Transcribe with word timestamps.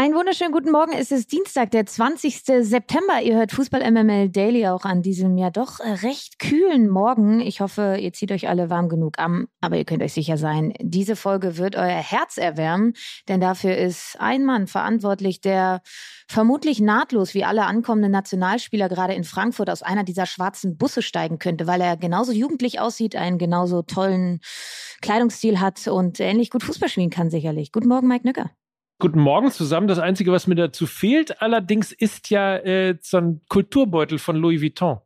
Einen 0.00 0.14
wunderschönen 0.14 0.52
guten 0.52 0.70
Morgen. 0.70 0.94
Es 0.94 1.10
ist 1.10 1.30
Dienstag, 1.30 1.72
der 1.72 1.84
20. 1.84 2.42
September. 2.62 3.20
Ihr 3.22 3.36
hört 3.36 3.52
Fußball 3.52 3.82
MML 3.82 4.30
Daily 4.30 4.66
auch 4.66 4.86
an 4.86 5.02
diesem 5.02 5.36
ja 5.36 5.50
doch 5.50 5.78
recht 5.78 6.38
kühlen 6.38 6.88
Morgen. 6.88 7.40
Ich 7.40 7.60
hoffe, 7.60 7.98
ihr 8.00 8.10
zieht 8.14 8.32
euch 8.32 8.48
alle 8.48 8.70
warm 8.70 8.88
genug 8.88 9.18
an. 9.18 9.48
Aber 9.60 9.76
ihr 9.76 9.84
könnt 9.84 10.02
euch 10.02 10.14
sicher 10.14 10.38
sein, 10.38 10.72
diese 10.80 11.16
Folge 11.16 11.58
wird 11.58 11.76
euer 11.76 11.84
Herz 11.84 12.38
erwärmen. 12.38 12.94
Denn 13.28 13.42
dafür 13.42 13.76
ist 13.76 14.16
ein 14.18 14.46
Mann 14.46 14.68
verantwortlich, 14.68 15.42
der 15.42 15.82
vermutlich 16.26 16.80
nahtlos 16.80 17.34
wie 17.34 17.44
alle 17.44 17.66
ankommenden 17.66 18.10
Nationalspieler 18.10 18.88
gerade 18.88 19.12
in 19.12 19.24
Frankfurt 19.24 19.68
aus 19.68 19.82
einer 19.82 20.04
dieser 20.04 20.24
schwarzen 20.24 20.78
Busse 20.78 21.02
steigen 21.02 21.38
könnte, 21.38 21.66
weil 21.66 21.82
er 21.82 21.98
genauso 21.98 22.32
jugendlich 22.32 22.80
aussieht, 22.80 23.16
einen 23.16 23.36
genauso 23.36 23.82
tollen 23.82 24.40
Kleidungsstil 25.02 25.60
hat 25.60 25.86
und 25.88 26.20
ähnlich 26.20 26.48
gut 26.48 26.62
Fußball 26.62 26.88
spielen 26.88 27.10
kann 27.10 27.28
sicherlich. 27.28 27.70
Guten 27.70 27.88
Morgen, 27.88 28.08
Mike 28.08 28.26
Nücker. 28.26 28.50
Guten 29.00 29.20
Morgen 29.20 29.50
zusammen. 29.50 29.88
Das 29.88 29.98
Einzige, 29.98 30.30
was 30.30 30.46
mir 30.46 30.56
dazu 30.56 30.86
fehlt, 30.86 31.40
allerdings 31.40 31.90
ist 31.90 32.28
ja 32.28 32.56
äh, 32.56 32.98
so 33.00 33.16
ein 33.16 33.40
Kulturbeutel 33.48 34.18
von 34.18 34.36
Louis 34.36 34.60
Vuitton. 34.60 34.98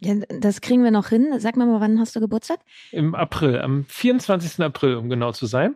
Ja, 0.00 0.14
das 0.28 0.60
kriegen 0.60 0.84
wir 0.84 0.90
noch 0.90 1.08
hin. 1.08 1.32
Sag 1.38 1.56
mir 1.56 1.64
mal, 1.64 1.80
wann 1.80 1.98
hast 1.98 2.14
du 2.14 2.20
Geburtstag? 2.20 2.60
Im 2.92 3.14
April, 3.14 3.60
am 3.60 3.86
24. 3.86 4.62
April, 4.62 4.96
um 4.96 5.08
genau 5.08 5.32
zu 5.32 5.46
sein. 5.46 5.74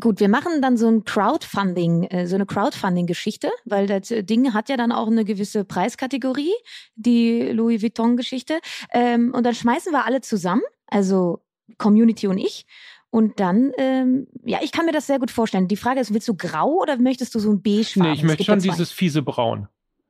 Gut, 0.00 0.20
wir 0.20 0.28
machen 0.28 0.62
dann 0.62 0.76
so 0.76 0.86
ein 0.86 1.04
Crowdfunding, 1.04 2.04
äh, 2.04 2.28
so 2.28 2.36
eine 2.36 2.46
Crowdfunding-Geschichte, 2.46 3.50
weil 3.64 3.88
das 3.88 4.08
Ding 4.08 4.54
hat 4.54 4.68
ja 4.68 4.76
dann 4.76 4.92
auch 4.92 5.08
eine 5.08 5.24
gewisse 5.24 5.64
Preiskategorie, 5.64 6.54
die 6.94 7.50
Louis 7.50 7.82
Vuitton-Geschichte. 7.82 8.60
Ähm, 8.92 9.34
und 9.34 9.44
dann 9.44 9.54
schmeißen 9.54 9.92
wir 9.92 10.06
alle 10.06 10.20
zusammen, 10.20 10.62
also 10.86 11.42
Community 11.76 12.28
und 12.28 12.38
ich, 12.38 12.66
und 13.10 13.40
dann, 13.40 13.72
ähm, 13.78 14.26
ja, 14.44 14.58
ich 14.62 14.72
kann 14.72 14.84
mir 14.86 14.92
das 14.92 15.06
sehr 15.06 15.18
gut 15.18 15.30
vorstellen. 15.30 15.68
Die 15.68 15.76
Frage 15.76 16.00
ist, 16.00 16.12
willst 16.12 16.28
du 16.28 16.34
grau 16.34 16.78
oder 16.82 16.98
möchtest 16.98 17.34
du 17.34 17.38
so 17.38 17.50
ein 17.50 17.62
beige 17.62 17.94
Nee, 17.96 18.12
ich 18.12 18.22
möchte 18.22 18.44
schon 18.44 18.58
dieses 18.58 18.92
fiese 18.92 19.22
Braun. 19.22 19.68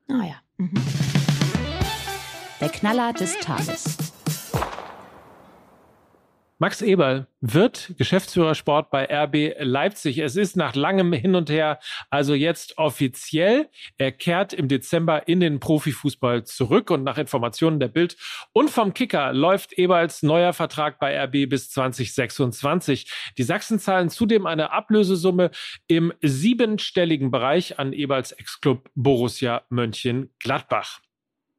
Ah 0.08 0.24
ja. 0.24 0.34
Mhm. 0.56 0.74
Der 2.60 2.68
Knaller 2.70 3.12
des 3.12 3.38
Tages. 3.38 3.96
Max 6.60 6.82
Eberl 6.82 7.28
wird 7.40 7.94
Geschäftsführer 7.98 8.56
Sport 8.56 8.90
bei 8.90 9.04
RB 9.04 9.54
Leipzig. 9.60 10.18
Es 10.18 10.34
ist 10.34 10.56
nach 10.56 10.74
langem 10.74 11.12
Hin 11.12 11.36
und 11.36 11.50
Her 11.50 11.78
also 12.10 12.34
jetzt 12.34 12.78
offiziell. 12.78 13.68
Er 13.96 14.10
kehrt 14.10 14.54
im 14.54 14.66
Dezember 14.66 15.28
in 15.28 15.38
den 15.38 15.60
Profifußball 15.60 16.42
zurück 16.42 16.90
und 16.90 17.04
nach 17.04 17.16
Informationen 17.16 17.78
der 17.78 17.86
Bild 17.86 18.16
und 18.52 18.70
vom 18.70 18.92
Kicker 18.92 19.32
läuft 19.32 19.72
Eberls 19.74 20.24
neuer 20.24 20.52
Vertrag 20.52 20.98
bei 20.98 21.16
RB 21.22 21.48
bis 21.48 21.70
2026. 21.70 23.08
Die 23.38 23.44
Sachsen 23.44 23.78
zahlen 23.78 24.10
zudem 24.10 24.44
eine 24.44 24.72
Ablösesumme 24.72 25.52
im 25.86 26.12
siebenstelligen 26.22 27.30
Bereich 27.30 27.78
an 27.78 27.92
Eberls 27.92 28.32
Ex-Club 28.32 28.90
Borussia 28.96 29.62
Mönchengladbach. 29.68 30.98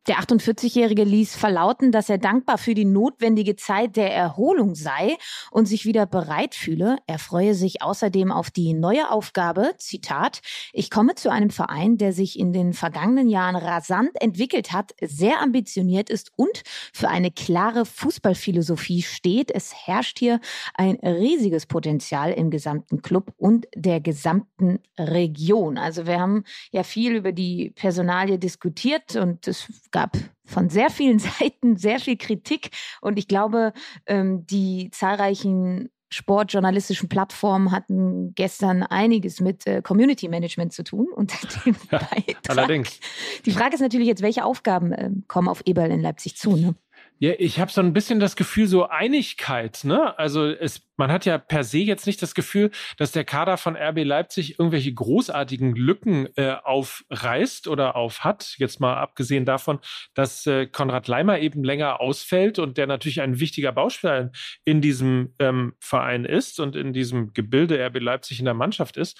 Der 0.07 0.15
48-Jährige 0.19 1.03
ließ 1.03 1.35
verlauten, 1.35 1.91
dass 1.91 2.09
er 2.09 2.17
dankbar 2.17 2.57
für 2.57 2.73
die 2.73 2.85
notwendige 2.85 3.57
Zeit 3.57 3.97
der 3.97 4.13
Erholung 4.13 4.73
sei 4.73 5.17
und 5.51 5.67
sich 5.67 5.85
wieder 5.85 6.05
bereit 6.05 6.55
fühle. 6.55 6.97
Er 7.05 7.19
freue 7.19 7.53
sich 7.53 7.81
außerdem 7.81 8.31
auf 8.31 8.49
die 8.49 8.73
neue 8.73 9.11
Aufgabe, 9.11 9.73
Zitat, 9.77 10.39
ich 10.71 10.89
komme 10.89 11.15
zu 11.15 11.29
einem 11.29 11.49
Verein, 11.49 11.97
der 11.97 12.13
sich 12.13 12.39
in 12.39 12.53
den 12.53 12.73
vergangenen 12.73 13.27
Jahren 13.27 13.57
rasant 13.57 14.11
entwickelt 14.21 14.71
hat, 14.71 14.93
sehr 15.01 15.41
ambitioniert 15.41 16.09
ist 16.09 16.31
und 16.37 16.63
für 16.93 17.09
eine 17.09 17.29
klare 17.29 17.85
Fußballphilosophie 17.85 19.01
steht. 19.01 19.51
Es 19.51 19.73
herrscht 19.85 20.17
hier 20.17 20.39
ein 20.75 20.95
riesiges 21.03 21.65
Potenzial 21.65 22.31
im 22.31 22.51
gesamten 22.51 23.01
Club 23.01 23.33
und 23.37 23.67
der 23.75 23.99
gesamten 23.99 24.79
Region. 24.97 25.77
Also 25.77 26.07
wir 26.07 26.19
haben 26.19 26.45
ja 26.71 26.83
viel 26.83 27.15
über 27.15 27.33
die 27.33 27.71
Personalie 27.75 28.39
diskutiert 28.39 29.17
und 29.17 29.47
es 29.47 29.67
gab 29.91 30.17
von 30.45 30.69
sehr 30.69 30.89
vielen 30.89 31.19
Seiten 31.39 31.77
sehr 31.77 31.99
viel 31.99 32.17
Kritik 32.17 32.71
und 33.01 33.17
ich 33.17 33.27
glaube, 33.27 33.73
ähm, 34.05 34.45
die 34.45 34.89
zahlreichen 34.91 35.89
sportjournalistischen 36.11 37.07
Plattformen 37.07 37.71
hatten 37.71 38.33
gestern 38.33 38.83
einiges 38.83 39.41
mit 39.41 39.67
äh, 39.67 39.81
Community 39.81 40.27
Management 40.27 40.73
zu 40.73 40.83
tun 40.83 41.07
und 41.15 41.31
dem 41.65 41.75
ja, 41.91 42.01
Allerdings. 42.47 42.99
Die 43.45 43.51
Frage 43.51 43.75
ist 43.75 43.81
natürlich 43.81 44.07
jetzt, 44.07 44.23
welche 44.23 44.43
Aufgaben 44.43 44.91
äh, 44.91 45.11
kommen 45.27 45.47
auf 45.47 45.61
Eberl 45.65 45.91
in 45.91 46.01
Leipzig 46.01 46.35
zu? 46.35 46.55
Ne? 46.55 46.73
Ja, 47.21 47.33
ich 47.37 47.59
habe 47.59 47.69
so 47.69 47.81
ein 47.81 47.91
bisschen 47.91 48.21
das 48.21 48.37
Gefühl, 48.37 48.65
so 48.67 48.87
Einigkeit, 48.87 49.81
ne? 49.83 50.17
Also 50.17 50.45
es, 50.45 50.87
man 50.95 51.11
hat 51.11 51.25
ja 51.25 51.37
per 51.37 51.65
se 51.65 51.79
jetzt 51.79 52.07
nicht 52.07 52.21
das 52.21 52.33
Gefühl, 52.33 52.71
dass 52.95 53.11
der 53.11 53.25
Kader 53.25 53.57
von 53.57 53.75
RB 53.75 54.05
Leipzig 54.05 54.57
irgendwelche 54.57 54.93
großartigen 54.93 55.75
Lücken 55.75 56.29
äh, 56.37 56.55
aufreißt 56.63 57.67
oder 57.67 57.97
auf 57.97 58.23
hat. 58.23 58.55
Jetzt 58.57 58.79
mal 58.79 58.95
abgesehen 58.95 59.43
davon, 59.43 59.79
dass 60.13 60.47
äh, 60.47 60.65
Konrad 60.67 61.09
Leimer 61.09 61.39
eben 61.39 61.61
länger 61.61 61.99
ausfällt 61.99 62.57
und 62.57 62.77
der 62.77 62.87
natürlich 62.87 63.19
ein 63.19 63.41
wichtiger 63.41 63.73
Baustein 63.73 64.31
in 64.63 64.79
diesem 64.79 65.35
ähm, 65.39 65.73
Verein 65.81 66.23
ist 66.23 66.61
und 66.61 66.77
in 66.77 66.93
diesem 66.93 67.33
Gebilde 67.33 67.85
RB 67.85 67.99
Leipzig 67.99 68.39
in 68.39 68.45
der 68.45 68.53
Mannschaft 68.53 68.95
ist. 68.95 69.19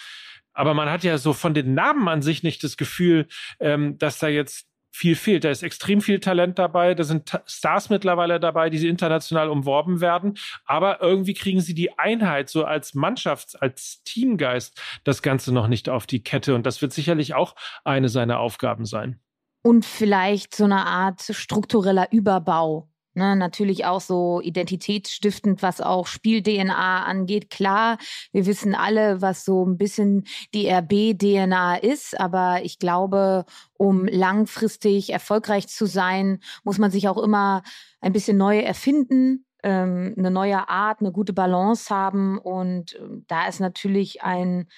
Aber 0.54 0.74
man 0.74 0.90
hat 0.90 1.04
ja 1.04 1.18
so 1.18 1.34
von 1.34 1.54
den 1.54 1.74
Namen 1.74 2.08
an 2.08 2.22
sich 2.22 2.44
nicht 2.44 2.64
das 2.64 2.78
Gefühl, 2.78 3.28
ähm, 3.60 3.98
dass 3.98 4.20
da 4.20 4.30
jetzt 4.30 4.69
viel 4.92 5.16
fehlt. 5.16 5.44
Da 5.44 5.50
ist 5.50 5.64
extrem 5.64 6.02
viel 6.02 6.20
Talent 6.20 6.60
dabei. 6.60 6.96
Da 6.96 7.04
sind 7.04 7.40
Stars 7.46 7.90
mittlerweile 7.90 8.40
dabei, 8.40 8.70
die 8.70 8.88
international 8.88 9.50
umworben 9.50 10.02
werden. 10.02 10.38
Aber 10.66 11.02
irgendwie 11.02 11.34
kriegen 11.34 11.62
sie 11.62 11.74
die 11.74 11.98
Einheit 11.98 12.50
so 12.50 12.66
als 12.66 12.94
Mannschaft, 12.94 13.62
als 13.62 14.02
Teamgeist 14.04 14.82
das 15.04 15.22
Ganze 15.22 15.54
noch 15.54 15.68
nicht 15.68 15.90
auf 15.90 16.08
die 16.08 16.24
Kette. 16.24 16.56
Und 16.56 16.66
das 16.66 16.82
wird 16.82 16.94
sicherlich 16.94 17.34
auch 17.34 17.56
eine 17.84 18.10
seiner 18.10 18.40
Aufgaben 18.40 18.86
sein. 18.86 19.20
Und 19.62 19.86
vielleicht 19.86 20.56
so 20.56 20.64
eine 20.64 20.86
Art 20.86 21.22
struktureller 21.22 22.08
Überbau 22.12 22.89
Ne, 23.20 23.36
natürlich 23.36 23.84
auch 23.84 24.00
so 24.00 24.40
identitätsstiftend, 24.40 25.62
was 25.62 25.82
auch 25.82 26.08
Spiel-DNA 26.08 27.04
angeht. 27.04 27.50
Klar, 27.50 27.98
wir 28.32 28.46
wissen 28.46 28.76
alle, 28.76 29.22
was 29.22 29.44
so 29.44 29.66
ein 29.66 29.78
bisschen 29.78 30.24
die 30.54 30.70
RB-DNA 30.70 31.76
ist, 31.76 32.18
aber 32.18 32.62
ich 32.64 32.80
glaube, 32.80 33.44
um 33.74 34.06
langfristig 34.06 35.10
erfolgreich 35.10 35.68
zu 35.68 35.86
sein, 35.86 36.40
muss 36.64 36.78
man 36.78 36.92
sich 36.92 37.10
auch 37.10 37.18
immer 37.18 37.62
ein 38.00 38.14
bisschen 38.14 38.38
neu 38.38 38.60
erfinden, 38.60 39.46
ähm, 39.64 40.16
eine 40.18 40.32
neue 40.32 40.70
Art, 40.70 41.02
eine 41.02 41.12
gute 41.12 41.34
Balance 41.34 41.94
haben. 41.94 42.38
Und 42.38 42.94
äh, 42.94 43.00
da 43.28 43.50
ist 43.50 43.60
natürlich 43.60 44.24
ein 44.24 44.70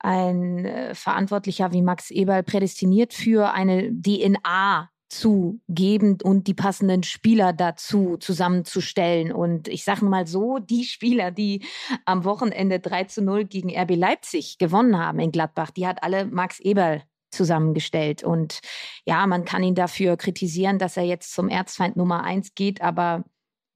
ein 0.00 0.64
äh, 0.64 0.94
Verantwortlicher 0.96 1.72
wie 1.72 1.82
Max 1.82 2.10
Eberl 2.10 2.42
prädestiniert 2.42 3.14
für 3.14 3.52
eine 3.52 3.92
DNA 3.92 4.90
zu 5.08 5.60
geben 5.68 6.18
und 6.22 6.46
die 6.46 6.54
passenden 6.54 7.02
Spieler 7.02 7.52
dazu 7.52 8.16
zusammenzustellen. 8.18 9.32
Und 9.32 9.68
ich 9.68 9.84
sage 9.84 10.04
mal 10.04 10.26
so, 10.26 10.58
die 10.58 10.84
Spieler, 10.84 11.30
die 11.30 11.64
am 12.04 12.24
Wochenende 12.24 12.80
3 12.80 13.04
zu 13.04 13.22
0 13.22 13.44
gegen 13.44 13.76
RB 13.76 13.94
Leipzig 13.96 14.58
gewonnen 14.58 14.98
haben 14.98 15.20
in 15.20 15.32
Gladbach, 15.32 15.70
die 15.70 15.86
hat 15.86 16.02
alle 16.02 16.26
Max 16.26 16.58
Eberl 16.60 17.02
zusammengestellt. 17.30 18.24
Und 18.24 18.60
ja, 19.04 19.26
man 19.26 19.44
kann 19.44 19.62
ihn 19.62 19.74
dafür 19.74 20.16
kritisieren, 20.16 20.78
dass 20.78 20.96
er 20.96 21.04
jetzt 21.04 21.32
zum 21.32 21.48
Erzfeind 21.48 21.96
Nummer 21.96 22.24
eins 22.24 22.54
geht, 22.54 22.80
aber 22.80 23.24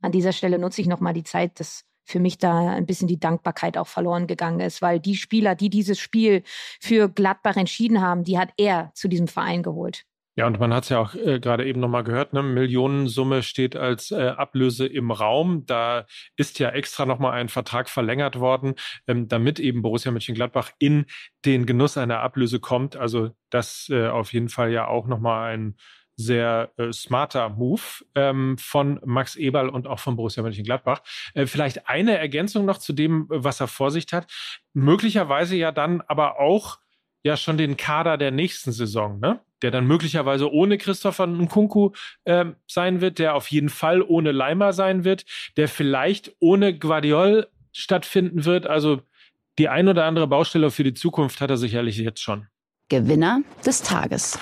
an 0.03 0.13
dieser 0.13 0.33
Stelle 0.33 0.59
nutze 0.59 0.81
ich 0.81 0.87
nochmal 0.87 1.13
die 1.13 1.25
Zeit, 1.25 1.61
dass 1.61 1.85
für 2.05 2.19
mich 2.19 2.39
da 2.39 2.71
ein 2.71 2.87
bisschen 2.87 3.07
die 3.07 3.21
Dankbarkeit 3.21 3.79
auch 3.79 3.87
verloren 3.87 4.27
gegangen 4.27 4.61
ist, 4.61 4.83
weil 4.83 4.99
die 4.99 5.15
Spieler, 5.15 5.55
die 5.55 5.71
dieses 5.71 6.01
Spiel 6.01 6.43
für 6.81 7.09
Gladbach 7.09 7.57
entschieden 7.57 8.01
haben, 8.01 8.25
die 8.25 8.39
hat 8.39 8.51
er 8.57 8.91
zu 8.95 9.07
diesem 9.07 9.29
Verein 9.29 9.63
geholt. 9.63 10.07
Ja, 10.41 10.47
und 10.47 10.59
man 10.59 10.73
hat 10.73 10.85
es 10.85 10.89
ja 10.89 10.99
auch 10.99 11.15
äh, 11.15 11.39
gerade 11.39 11.67
eben 11.67 11.81
nochmal 11.81 12.03
gehört, 12.03 12.33
ne? 12.33 12.43
Millionensumme 12.43 13.43
steht 13.43 13.77
als 13.77 14.11
äh, 14.11 14.29
Ablöse 14.29 14.87
im 14.87 15.11
Raum. 15.11 15.67
Da 15.67 16.07
ist 16.35 16.59
ja 16.59 16.71
extra 16.71 17.05
nochmal 17.05 17.33
ein 17.33 17.51
Vertrag 17.51 17.91
verlängert 17.91 18.41
worden, 18.41 18.73
ähm, 19.07 19.29
damit 19.29 19.61
eben 19.61 19.83
Borussia 19.83 20.11
Mönchengladbach 20.11 20.71
in 20.79 21.05
den 21.45 21.67
Genuss 21.67 21.99
einer 21.99 22.21
Ablöse 22.21 22.59
kommt. 22.59 22.97
Also 22.97 23.33
das 23.51 23.89
äh, 23.91 24.09
auf 24.09 24.33
jeden 24.33 24.49
Fall 24.49 24.73
ja 24.73 24.87
auch 24.89 25.07
nochmal 25.07 25.53
ein 25.53 25.77
sehr 26.17 26.73
äh, 26.79 26.91
smarter 26.91 27.51
Move 27.51 27.83
ähm, 28.15 28.57
von 28.57 28.99
Max 29.05 29.37
Eberl 29.37 29.69
und 29.69 29.87
auch 29.87 29.99
von 29.99 30.17
Borussia 30.17 30.43
Mönchengladbach. 30.43 31.03
Äh, 31.35 31.45
vielleicht 31.45 31.87
eine 31.87 32.17
Ergänzung 32.17 32.65
noch 32.65 32.79
zu 32.79 32.95
dem, 32.95 33.27
was 33.29 33.61
er 33.61 33.69
vor 33.69 33.91
sich 33.91 34.07
hat. 34.11 34.27
Möglicherweise 34.73 35.55
ja 35.57 35.71
dann 35.71 36.01
aber 36.01 36.41
auch 36.41 36.79
ja 37.23 37.37
schon 37.37 37.59
den 37.59 37.77
Kader 37.77 38.17
der 38.17 38.31
nächsten 38.31 38.73
Saison, 38.73 39.21
ne? 39.21 39.41
Der 39.63 39.71
dann 39.71 39.87
möglicherweise 39.87 40.53
ohne 40.53 40.79
Christopher 40.79 41.27
Nkunku 41.27 41.91
äh, 42.25 42.47
sein 42.67 43.01
wird, 43.01 43.19
der 43.19 43.35
auf 43.35 43.49
jeden 43.49 43.69
Fall 43.69 44.03
ohne 44.03 44.33
Leimer 44.33 44.73
sein 44.73 45.05
wird, 45.05 45.25
der 45.57 45.69
vielleicht 45.69 46.35
ohne 46.41 46.79
Guardiol 46.79 47.49
stattfinden 47.73 48.45
wird. 48.45 48.67
Also 48.67 49.03
die 49.59 49.69
ein 49.69 49.89
oder 49.89 50.05
andere 50.07 50.27
Baustelle 50.27 50.71
für 50.71 50.85
die 50.85 50.95
Zukunft 50.95 51.41
hat 51.41 51.51
er 51.51 51.57
sicherlich 51.57 51.99
jetzt 51.99 52.23
schon. 52.23 52.47
Gewinner 52.89 53.43
des 53.65 53.83
Tages. 53.83 54.39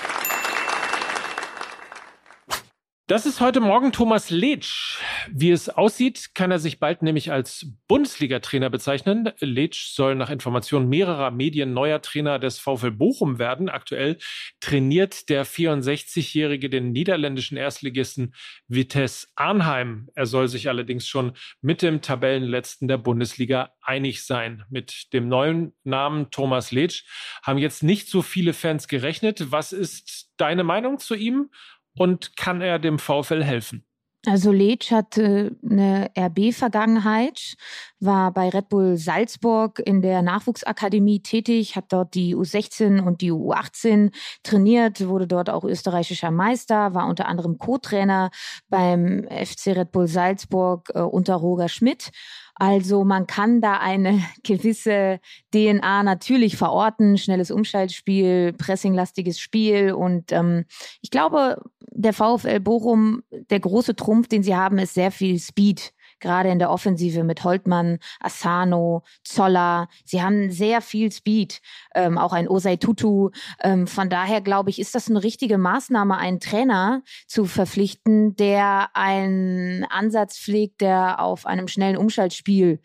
Das 3.08 3.24
ist 3.26 3.40
heute 3.40 3.60
Morgen 3.60 3.90
Thomas 3.90 4.30
Letsch. 4.30 5.00
Wie 5.32 5.50
es 5.50 5.68
aussieht, 5.68 6.30
kann 6.34 6.50
er 6.50 6.58
sich 6.58 6.78
bald 6.78 7.02
nämlich 7.02 7.32
als 7.32 7.66
Bundesliga-Trainer 7.88 8.70
bezeichnen. 8.70 9.30
Letsch 9.40 9.94
soll 9.94 10.14
nach 10.14 10.30
Informationen 10.30 10.88
mehrerer 10.88 11.30
Medien 11.30 11.72
neuer 11.72 12.02
Trainer 12.02 12.38
des 12.38 12.58
VfL 12.58 12.90
Bochum 12.90 13.38
werden. 13.38 13.68
Aktuell 13.68 14.18
trainiert 14.60 15.28
der 15.28 15.46
64-Jährige 15.46 16.70
den 16.70 16.92
niederländischen 16.92 17.56
Erstligisten 17.56 18.34
Vitesse 18.68 19.28
Arnheim. 19.34 20.08
Er 20.14 20.26
soll 20.26 20.48
sich 20.48 20.68
allerdings 20.68 21.06
schon 21.06 21.32
mit 21.60 21.82
dem 21.82 22.00
Tabellenletzten 22.00 22.88
der 22.88 22.98
Bundesliga 22.98 23.72
einig 23.80 24.24
sein. 24.24 24.64
Mit 24.70 25.12
dem 25.12 25.28
neuen 25.28 25.74
Namen 25.84 26.30
Thomas 26.30 26.72
Letsch 26.72 27.04
haben 27.42 27.58
jetzt 27.58 27.82
nicht 27.82 28.08
so 28.08 28.22
viele 28.22 28.52
Fans 28.52 28.88
gerechnet. 28.88 29.50
Was 29.50 29.72
ist 29.72 30.30
deine 30.36 30.64
Meinung 30.64 30.98
zu 30.98 31.14
ihm? 31.14 31.50
und 31.98 32.36
kann 32.36 32.60
er 32.60 32.78
dem 32.78 32.98
VfL 32.98 33.42
helfen? 33.42 33.84
Also 34.28 34.52
Letsch 34.52 34.90
hatte 34.90 35.56
eine 35.64 36.10
RB-Vergangenheit, 36.16 37.54
war 37.98 38.30
bei 38.32 38.50
Red 38.50 38.68
Bull 38.68 38.98
Salzburg 38.98 39.80
in 39.82 40.02
der 40.02 40.20
Nachwuchsakademie 40.20 41.20
tätig, 41.20 41.76
hat 41.76 41.86
dort 41.88 42.14
die 42.14 42.36
U16 42.36 43.00
und 43.00 43.22
die 43.22 43.32
U18 43.32 44.12
trainiert, 44.42 45.08
wurde 45.08 45.26
dort 45.26 45.48
auch 45.48 45.64
österreichischer 45.64 46.30
Meister, 46.30 46.92
war 46.92 47.06
unter 47.06 47.26
anderem 47.26 47.56
Co-Trainer 47.56 48.30
beim 48.68 49.26
FC 49.30 49.68
Red 49.68 49.92
Bull 49.92 50.08
Salzburg 50.08 50.90
äh, 50.94 51.00
unter 51.00 51.36
Roger 51.36 51.70
Schmidt. 51.70 52.10
Also 52.58 53.04
man 53.04 53.26
kann 53.26 53.60
da 53.60 53.78
eine 53.78 54.20
gewisse 54.42 55.20
DNA 55.54 56.02
natürlich 56.02 56.56
verorten, 56.56 57.16
schnelles 57.16 57.50
Umschaltspiel, 57.50 58.52
pressinglastiges 58.52 59.38
Spiel 59.38 59.92
und 59.92 60.32
ähm, 60.32 60.64
ich 61.00 61.10
glaube, 61.10 61.62
der 61.98 62.12
VfL 62.12 62.60
Bochum, 62.60 63.22
der 63.50 63.60
große 63.60 63.96
Trumpf, 63.96 64.28
den 64.28 64.42
sie 64.42 64.54
haben, 64.54 64.78
ist 64.78 64.94
sehr 64.94 65.10
viel 65.10 65.38
Speed 65.38 65.92
gerade 66.20 66.50
in 66.50 66.58
der 66.58 66.70
Offensive 66.70 67.24
mit 67.24 67.44
Holtmann, 67.44 67.98
Asano, 68.20 69.02
Zoller. 69.24 69.88
Sie 70.04 70.22
haben 70.22 70.50
sehr 70.50 70.80
viel 70.80 71.12
Speed, 71.12 71.60
ähm, 71.94 72.18
auch 72.18 72.32
ein 72.32 72.48
Osei 72.48 72.76
Tutu. 72.76 73.30
Ähm, 73.62 73.86
von 73.86 74.10
daher 74.10 74.40
glaube 74.40 74.70
ich, 74.70 74.78
ist 74.78 74.94
das 74.94 75.08
eine 75.08 75.22
richtige 75.22 75.58
Maßnahme, 75.58 76.16
einen 76.16 76.40
Trainer 76.40 77.02
zu 77.26 77.44
verpflichten, 77.44 78.36
der 78.36 78.88
einen 78.94 79.84
Ansatz 79.84 80.38
pflegt, 80.38 80.80
der 80.80 81.20
auf 81.20 81.46
einem 81.46 81.68
schnellen 81.68 81.96
Umschaltspiel 81.96 82.80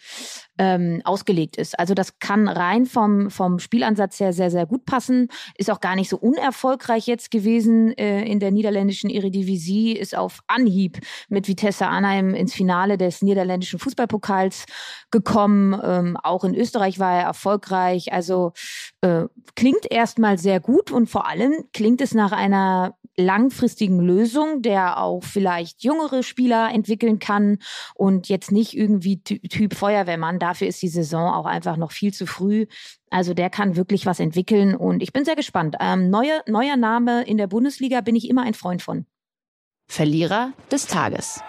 ähm, 0.57 1.01
ausgelegt 1.03 1.57
ist. 1.57 1.77
Also 1.79 1.93
das 1.93 2.19
kann 2.19 2.47
rein 2.47 2.85
vom, 2.85 3.29
vom 3.29 3.59
Spielansatz 3.59 4.19
her 4.19 4.33
sehr, 4.33 4.51
sehr 4.51 4.65
gut 4.65 4.85
passen. 4.85 5.29
Ist 5.57 5.71
auch 5.71 5.79
gar 5.79 5.95
nicht 5.95 6.09
so 6.09 6.17
unerfolgreich 6.17 7.07
jetzt 7.07 7.31
gewesen 7.31 7.97
äh, 7.97 8.23
in 8.23 8.39
der 8.39 8.51
niederländischen 8.51 9.09
Eredivisie, 9.09 9.93
ist 9.93 10.15
auf 10.15 10.39
Anhieb 10.47 10.99
mit 11.29 11.47
Vitesse 11.47 11.87
Arnheim 11.87 12.35
ins 12.35 12.53
Finale 12.53 12.97
des 12.97 13.21
niederländischen 13.21 13.79
Fußballpokals 13.79 14.65
gekommen. 15.11 15.79
Ähm, 15.83 16.17
auch 16.21 16.43
in 16.43 16.55
Österreich 16.55 16.99
war 16.99 17.17
er 17.17 17.23
erfolgreich. 17.23 18.13
Also 18.13 18.53
äh, 19.01 19.25
klingt 19.55 19.89
erstmal 19.89 20.37
sehr 20.37 20.59
gut 20.59 20.91
und 20.91 21.09
vor 21.09 21.27
allem 21.27 21.53
klingt 21.73 22.01
es 22.01 22.13
nach 22.13 22.31
einer 22.31 22.95
langfristigen 23.17 23.99
Lösung, 23.99 24.61
der 24.61 24.99
auch 24.99 25.23
vielleicht 25.23 25.83
jüngere 25.83 26.23
Spieler 26.23 26.71
entwickeln 26.73 27.19
kann 27.19 27.59
und 27.95 28.29
jetzt 28.29 28.51
nicht 28.51 28.75
irgendwie 28.75 29.21
Typ 29.21 29.75
Feuerwehrmann. 29.75 30.39
Dafür 30.39 30.67
ist 30.67 30.81
die 30.81 30.87
Saison 30.87 31.31
auch 31.31 31.45
einfach 31.45 31.77
noch 31.77 31.91
viel 31.91 32.13
zu 32.13 32.25
früh. 32.25 32.65
Also 33.09 33.33
der 33.33 33.49
kann 33.49 33.75
wirklich 33.75 34.05
was 34.05 34.19
entwickeln 34.19 34.75
und 34.75 35.03
ich 35.03 35.13
bin 35.13 35.25
sehr 35.25 35.35
gespannt. 35.35 35.75
Ähm, 35.79 36.09
neuer, 36.09 36.41
neuer 36.47 36.77
Name 36.77 37.23
in 37.23 37.37
der 37.37 37.47
Bundesliga 37.47 38.01
bin 38.01 38.15
ich 38.15 38.29
immer 38.29 38.43
ein 38.43 38.55
Freund 38.55 38.81
von. 38.81 39.05
Verlierer 39.87 40.53
des 40.71 40.87
Tages. 40.87 41.41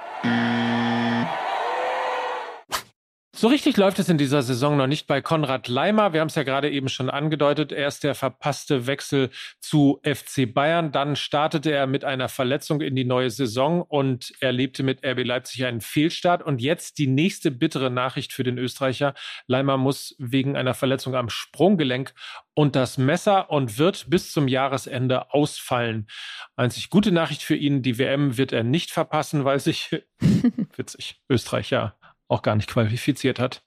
So 3.36 3.48
richtig 3.48 3.76
läuft 3.76 3.98
es 3.98 4.08
in 4.08 4.16
dieser 4.16 4.44
Saison 4.44 4.76
noch 4.76 4.86
nicht 4.86 5.08
bei 5.08 5.20
Konrad 5.20 5.66
Leimer. 5.66 6.12
Wir 6.12 6.20
haben 6.20 6.28
es 6.28 6.36
ja 6.36 6.44
gerade 6.44 6.70
eben 6.70 6.88
schon 6.88 7.10
angedeutet. 7.10 7.72
Erst 7.72 8.04
der 8.04 8.14
verpasste 8.14 8.86
Wechsel 8.86 9.30
zu 9.58 10.00
FC 10.04 10.46
Bayern. 10.54 10.92
Dann 10.92 11.16
startete 11.16 11.72
er 11.72 11.88
mit 11.88 12.04
einer 12.04 12.28
Verletzung 12.28 12.80
in 12.80 12.94
die 12.94 13.04
neue 13.04 13.30
Saison 13.30 13.82
und 13.82 14.32
erlebte 14.38 14.84
mit 14.84 15.04
RB 15.04 15.24
Leipzig 15.24 15.64
einen 15.64 15.80
Fehlstart. 15.80 16.44
Und 16.44 16.60
jetzt 16.60 16.98
die 16.98 17.08
nächste 17.08 17.50
bittere 17.50 17.90
Nachricht 17.90 18.32
für 18.32 18.44
den 18.44 18.56
Österreicher. 18.56 19.14
Leimer 19.48 19.78
muss 19.78 20.14
wegen 20.20 20.56
einer 20.56 20.74
Verletzung 20.74 21.16
am 21.16 21.28
Sprunggelenk 21.28 22.14
und 22.54 22.76
das 22.76 22.98
Messer 22.98 23.50
und 23.50 23.78
wird 23.78 24.08
bis 24.08 24.30
zum 24.30 24.46
Jahresende 24.46 25.34
ausfallen. 25.34 26.06
Einzig 26.54 26.88
gute 26.88 27.10
Nachricht 27.10 27.42
für 27.42 27.56
ihn, 27.56 27.82
die 27.82 27.98
WM 27.98 28.36
wird 28.36 28.52
er 28.52 28.62
nicht 28.62 28.92
verpassen, 28.92 29.44
weil 29.44 29.58
sich, 29.58 29.90
witzig, 30.76 31.20
Österreich 31.28 31.70
ja 31.70 31.96
auch 32.34 32.42
gar 32.42 32.56
nicht 32.56 32.68
qualifiziert 32.68 33.38
hat. 33.38 33.62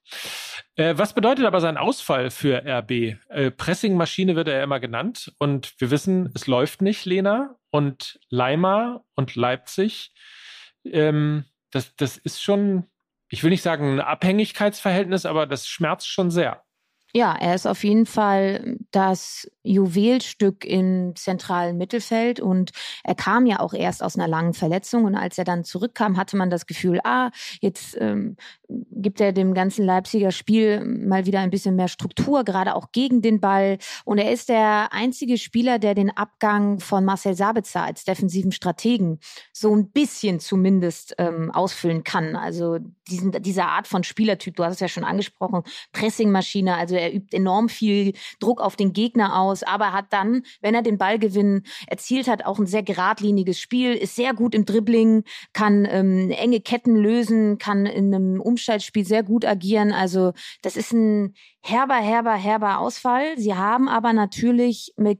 Äh, 0.75 0.95
was 0.97 1.13
bedeutet 1.13 1.45
aber 1.45 1.61
sein 1.61 1.77
Ausfall 1.77 2.29
für 2.29 2.63
RB? 2.65 3.17
Äh, 3.29 3.51
Pressingmaschine 3.51 4.35
wird 4.35 4.47
er 4.47 4.61
immer 4.61 4.79
genannt 4.79 5.33
und 5.39 5.73
wir 5.79 5.89
wissen, 5.89 6.31
es 6.35 6.47
läuft 6.47 6.81
nicht, 6.81 7.05
Lena. 7.05 7.55
Und 7.69 8.19
Leimer 8.29 9.03
und 9.15 9.35
Leipzig, 9.35 10.13
ähm, 10.85 11.45
das, 11.71 11.95
das 11.95 12.17
ist 12.17 12.41
schon, 12.41 12.85
ich 13.29 13.43
will 13.43 13.49
nicht 13.49 13.61
sagen 13.61 13.95
ein 13.95 13.99
Abhängigkeitsverhältnis, 13.99 15.25
aber 15.25 15.47
das 15.47 15.67
schmerzt 15.67 16.07
schon 16.07 16.31
sehr. 16.31 16.63
Ja, 17.17 17.35
er 17.35 17.55
ist 17.55 17.65
auf 17.65 17.83
jeden 17.83 18.05
Fall 18.05 18.77
das 18.91 19.49
Juwelstück 19.63 20.63
im 20.63 21.15
zentralen 21.15 21.75
Mittelfeld 21.75 22.39
und 22.39 22.69
er 23.03 23.15
kam 23.15 23.47
ja 23.47 23.59
auch 23.59 23.73
erst 23.73 24.03
aus 24.03 24.15
einer 24.15 24.27
langen 24.27 24.53
Verletzung 24.53 25.05
und 25.05 25.15
als 25.15 25.35
er 25.39 25.43
dann 25.43 25.63
zurückkam, 25.63 26.15
hatte 26.15 26.37
man 26.37 26.51
das 26.51 26.67
Gefühl, 26.67 26.99
ah, 27.03 27.31
jetzt 27.59 27.97
ähm, 27.99 28.37
gibt 28.69 29.19
er 29.19 29.33
dem 29.33 29.55
ganzen 29.55 29.83
Leipziger 29.83 30.31
Spiel 30.31 30.85
mal 30.85 31.25
wieder 31.25 31.39
ein 31.39 31.49
bisschen 31.49 31.75
mehr 31.75 31.87
Struktur, 31.87 32.43
gerade 32.43 32.75
auch 32.75 32.91
gegen 32.91 33.23
den 33.23 33.41
Ball 33.41 33.79
und 34.05 34.19
er 34.19 34.31
ist 34.31 34.49
der 34.49 34.93
einzige 34.93 35.39
Spieler, 35.39 35.79
der 35.79 35.95
den 35.95 36.15
Abgang 36.15 36.79
von 36.79 37.03
Marcel 37.03 37.33
Sabitzer 37.33 37.81
als 37.81 38.05
defensiven 38.05 38.51
Strategen 38.51 39.19
so 39.53 39.75
ein 39.75 39.89
bisschen 39.89 40.39
zumindest 40.39 41.15
ähm, 41.17 41.49
ausfüllen 41.49 42.03
kann. 42.03 42.35
Also 42.35 42.77
diesen, 43.07 43.31
diese 43.41 43.65
Art 43.65 43.87
von 43.87 44.03
Spielertyp, 44.03 44.55
du 44.55 44.63
hast 44.63 44.75
es 44.75 44.79
ja 44.81 44.87
schon 44.87 45.03
angesprochen, 45.03 45.63
Pressingmaschine, 45.93 46.75
also 46.75 46.95
er 46.95 47.06
übt 47.13 47.35
enorm 47.35 47.69
viel 47.69 48.13
Druck 48.39 48.61
auf 48.61 48.75
den 48.75 48.93
Gegner 48.93 49.39
aus, 49.39 49.63
aber 49.63 49.93
hat 49.93 50.07
dann, 50.11 50.43
wenn 50.61 50.75
er 50.75 50.81
den 50.81 50.97
Ballgewinn 50.97 51.63
erzielt 51.87 52.27
hat, 52.27 52.45
auch 52.45 52.59
ein 52.59 52.67
sehr 52.67 52.83
geradliniges 52.83 53.59
Spiel, 53.59 53.93
ist 53.93 54.15
sehr 54.15 54.33
gut 54.33 54.55
im 54.55 54.65
Dribbling, 54.65 55.23
kann 55.53 55.87
ähm, 55.89 56.31
enge 56.31 56.61
Ketten 56.61 56.95
lösen, 56.95 57.57
kann 57.57 57.85
in 57.85 58.13
einem 58.13 58.41
Umschaltspiel 58.41 59.05
sehr 59.05 59.23
gut 59.23 59.45
agieren. 59.45 59.91
Also 59.91 60.33
das 60.61 60.75
ist 60.75 60.93
ein 60.93 61.33
herber, 61.67 61.95
herber, 61.95 62.33
herber 62.35 62.79
Ausfall. 62.79 63.37
Sie 63.37 63.53
haben 63.53 63.89
aber 63.89 64.13
natürlich 64.13 64.93
mit 64.95 65.19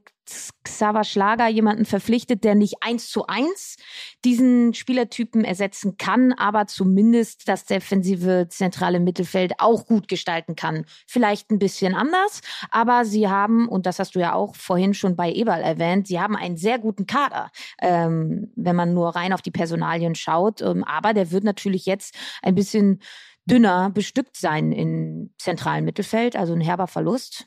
Xaver 0.64 1.04
Schlager 1.04 1.48
jemanden 1.48 1.84
verpflichtet, 1.84 2.44
der 2.44 2.54
nicht 2.54 2.76
eins 2.82 3.10
zu 3.10 3.26
eins 3.26 3.76
diesen 4.24 4.74
Spielertypen 4.74 5.44
ersetzen 5.44 5.96
kann, 5.96 6.32
aber 6.32 6.66
zumindest 6.66 7.48
das 7.48 7.64
defensive 7.64 8.46
zentrale 8.48 9.00
Mittelfeld 9.00 9.54
auch 9.58 9.86
gut 9.86 10.08
gestalten 10.08 10.54
kann. 10.54 10.84
Vielleicht 11.06 11.50
ein 11.50 11.58
bisschen 11.58 11.94
anders, 11.94 12.40
aber 12.70 13.04
sie 13.04 13.28
haben, 13.28 13.68
und 13.68 13.86
das 13.86 13.98
hast 13.98 14.14
du 14.14 14.20
ja 14.20 14.34
auch 14.34 14.54
vorhin 14.54 14.92
schon 14.92 15.16
bei 15.16 15.32
Eberl 15.32 15.62
erwähnt, 15.62 16.06
sie 16.06 16.20
haben 16.20 16.36
einen 16.36 16.56
sehr 16.56 16.78
guten 16.78 17.06
Kader, 17.06 17.50
ähm, 17.80 18.52
wenn 18.56 18.76
man 18.76 18.92
nur 18.92 19.16
rein 19.16 19.32
auf 19.32 19.42
die 19.42 19.50
Personalien 19.50 20.14
schaut. 20.14 20.60
Ähm, 20.60 20.84
aber 20.84 21.14
der 21.14 21.30
wird 21.30 21.44
natürlich 21.44 21.86
jetzt 21.86 22.14
ein 22.42 22.54
bisschen 22.54 23.00
dünner 23.50 23.90
bestückt 23.90 24.36
sein 24.36 24.72
im 24.72 25.34
zentralen 25.38 25.84
Mittelfeld, 25.84 26.36
also 26.36 26.52
ein 26.52 26.60
herber 26.60 26.86
Verlust. 26.86 27.46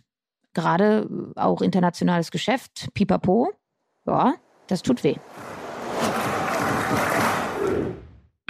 Gerade 0.53 1.08
auch 1.36 1.62
internationales 1.62 2.31
Geschäft, 2.31 2.89
pipapo. 2.93 3.51
Ja, 4.05 4.36
das 4.67 4.81
tut 4.81 5.03
weh. 5.03 5.15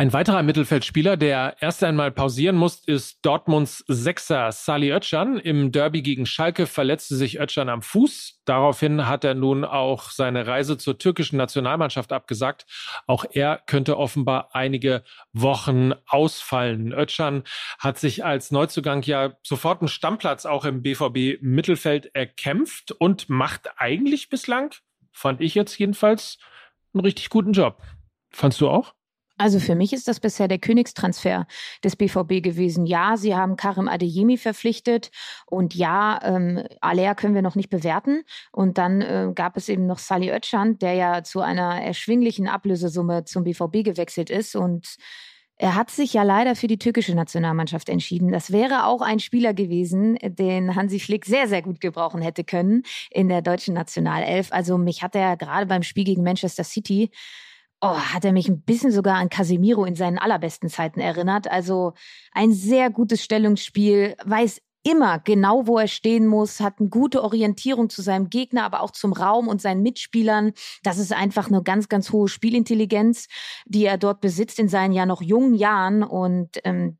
Ein 0.01 0.13
weiterer 0.13 0.41
Mittelfeldspieler, 0.41 1.15
der 1.15 1.57
erst 1.59 1.83
einmal 1.83 2.09
pausieren 2.09 2.55
muss, 2.55 2.83
ist 2.87 3.23
Dortmunds 3.23 3.85
Sechser 3.87 4.51
Sali 4.51 4.91
Özcan. 4.91 5.37
Im 5.37 5.71
Derby 5.71 6.01
gegen 6.01 6.25
Schalke 6.25 6.65
verletzte 6.65 7.15
sich 7.15 7.39
Özcan 7.39 7.69
am 7.69 7.83
Fuß. 7.83 8.41
Daraufhin 8.45 9.07
hat 9.07 9.23
er 9.23 9.35
nun 9.35 9.63
auch 9.63 10.09
seine 10.09 10.47
Reise 10.47 10.79
zur 10.79 10.97
türkischen 10.97 11.37
Nationalmannschaft 11.37 12.13
abgesagt. 12.13 12.65
Auch 13.05 13.25
er 13.29 13.61
könnte 13.67 13.95
offenbar 13.95 14.55
einige 14.55 15.03
Wochen 15.33 15.91
ausfallen. 16.07 16.93
Özcan 16.93 17.43
hat 17.77 17.99
sich 17.99 18.25
als 18.25 18.49
Neuzugang 18.49 19.03
ja 19.03 19.35
sofort 19.43 19.81
einen 19.81 19.87
Stammplatz 19.87 20.47
auch 20.47 20.65
im 20.65 20.81
BVB 20.81 21.43
Mittelfeld 21.43 22.09
erkämpft 22.15 22.91
und 22.91 23.29
macht 23.29 23.69
eigentlich 23.77 24.29
bislang, 24.29 24.73
fand 25.11 25.41
ich 25.41 25.53
jetzt 25.53 25.77
jedenfalls, 25.77 26.39
einen 26.91 27.01
richtig 27.01 27.29
guten 27.29 27.53
Job. 27.53 27.83
Fandst 28.31 28.61
du 28.61 28.67
auch? 28.67 28.95
Also 29.41 29.59
für 29.59 29.73
mich 29.73 29.91
ist 29.91 30.07
das 30.07 30.19
bisher 30.19 30.47
der 30.47 30.59
Königstransfer 30.59 31.47
des 31.83 31.95
BVB 31.95 32.43
gewesen. 32.43 32.85
Ja, 32.85 33.17
sie 33.17 33.35
haben 33.35 33.55
Karim 33.55 33.87
Adeyemi 33.87 34.37
verpflichtet 34.37 35.09
und 35.47 35.73
ja, 35.73 36.19
ähm, 36.21 36.63
Alea 36.79 37.15
können 37.15 37.33
wir 37.33 37.41
noch 37.41 37.55
nicht 37.55 37.71
bewerten. 37.71 38.21
Und 38.51 38.77
dann 38.77 39.01
äh, 39.01 39.31
gab 39.33 39.57
es 39.57 39.67
eben 39.67 39.87
noch 39.87 39.97
Sally 39.97 40.31
Oetschan, 40.31 40.77
der 40.77 40.93
ja 40.93 41.23
zu 41.23 41.39
einer 41.41 41.81
erschwinglichen 41.81 42.47
Ablösesumme 42.47 43.25
zum 43.25 43.43
BVB 43.43 43.83
gewechselt 43.83 44.29
ist 44.29 44.55
und 44.55 44.97
er 45.57 45.73
hat 45.73 45.89
sich 45.89 46.13
ja 46.13 46.21
leider 46.21 46.55
für 46.55 46.67
die 46.67 46.77
türkische 46.77 47.15
Nationalmannschaft 47.15 47.89
entschieden. 47.89 48.31
Das 48.31 48.51
wäre 48.51 48.85
auch 48.85 49.01
ein 49.01 49.19
Spieler 49.19 49.55
gewesen, 49.55 50.19
den 50.21 50.75
Hansi 50.75 50.99
Flick 50.99 51.25
sehr, 51.25 51.47
sehr 51.47 51.63
gut 51.63 51.81
gebrauchen 51.81 52.21
hätte 52.21 52.43
können 52.43 52.83
in 53.09 53.27
der 53.27 53.41
deutschen 53.41 53.73
Nationalelf. 53.73 54.51
Also 54.51 54.77
mich 54.77 55.01
hat 55.01 55.15
er 55.15 55.35
gerade 55.35 55.65
beim 55.65 55.81
Spiel 55.81 56.03
gegen 56.03 56.23
Manchester 56.23 56.63
City 56.63 57.09
oh, 57.81 57.97
hat 57.97 58.23
er 58.25 58.31
mich 58.31 58.47
ein 58.47 58.61
bisschen 58.61 58.91
sogar 58.91 59.15
an 59.15 59.29
Casemiro 59.29 59.85
in 59.85 59.95
seinen 59.95 60.19
allerbesten 60.19 60.69
Zeiten 60.69 60.99
erinnert. 60.99 61.49
Also 61.49 61.93
ein 62.31 62.53
sehr 62.53 62.89
gutes 62.89 63.23
Stellungsspiel, 63.23 64.15
weiß 64.23 64.61
immer 64.83 65.19
genau, 65.19 65.67
wo 65.67 65.77
er 65.77 65.87
stehen 65.87 66.25
muss, 66.27 66.59
hat 66.59 66.79
eine 66.79 66.89
gute 66.89 67.23
Orientierung 67.23 67.89
zu 67.89 68.01
seinem 68.01 68.29
Gegner, 68.29 68.63
aber 68.63 68.81
auch 68.81 68.91
zum 68.91 69.13
Raum 69.13 69.47
und 69.47 69.61
seinen 69.61 69.83
Mitspielern. 69.83 70.53
Das 70.83 70.97
ist 70.97 71.13
einfach 71.13 71.47
eine 71.47 71.61
ganz, 71.63 71.89
ganz 71.89 72.11
hohe 72.11 72.27
Spielintelligenz, 72.27 73.27
die 73.65 73.85
er 73.85 73.97
dort 73.97 74.21
besitzt 74.21 74.59
in 74.59 74.69
seinen 74.69 74.93
ja 74.93 75.05
noch 75.05 75.21
jungen 75.21 75.55
Jahren 75.55 76.03
und 76.03 76.59
ähm, 76.63 76.97